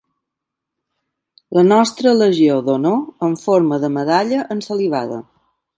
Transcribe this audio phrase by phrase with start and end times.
[1.57, 5.27] La nostra legió d'honor en forma de medalla ensalivada.